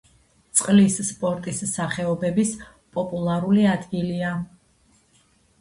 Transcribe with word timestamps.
წყლის 0.59 0.95
სპორტის 1.09 1.59
სახეობების 1.73 2.53
პოპულარული 2.97 3.69
ადგილია. 3.75 4.33